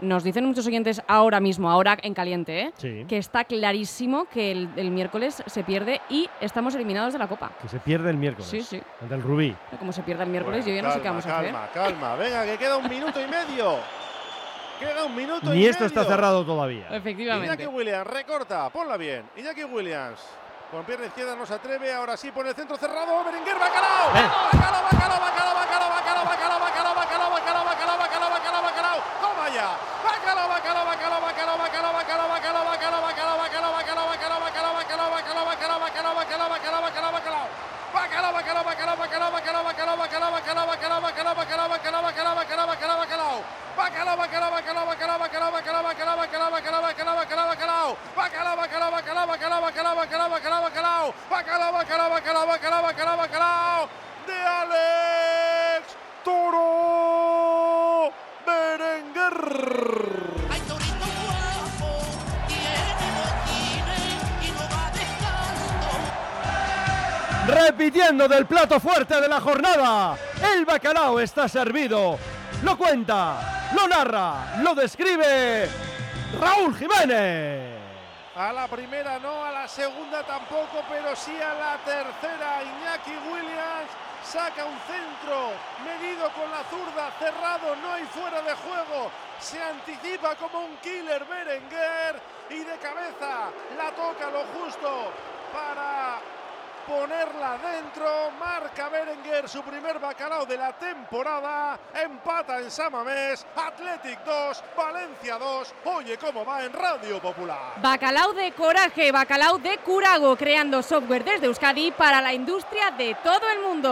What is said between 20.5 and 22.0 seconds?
Con pierna izquierda no se atreve,